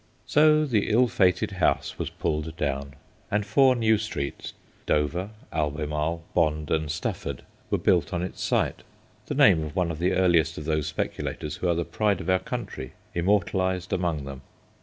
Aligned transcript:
So 0.25 0.65
the 0.65 0.89
ill 0.89 1.07
fated 1.07 1.51
house 1.51 1.99
was 1.99 2.09
pulled 2.09 2.57
down, 2.57 2.95
and 3.29 3.45
four 3.45 3.75
new 3.75 3.99
streets 3.99 4.53
Dover, 4.87 5.29
Albemarle, 5.53 6.23
Bond, 6.33 6.71
and 6.71 6.89
Stafford 6.89 7.43
were 7.69 7.77
built 7.77 8.11
on 8.11 8.23
its 8.23 8.41
site; 8.41 8.81
the 9.27 9.35
name 9.35 9.63
of 9.63 9.75
one 9.75 9.91
of 9.91 9.99
the 9.99 10.13
earliest 10.13 10.57
of 10.57 10.65
those 10.65 10.87
speculators 10.87 11.57
who 11.57 11.67
are 11.69 11.75
the 11.75 11.85
pride 11.85 12.19
of 12.19 12.31
our 12.31 12.39
country 12.39 12.93
immortalised 13.13 13.93
among 13.93 14.23
them. 14.25 14.41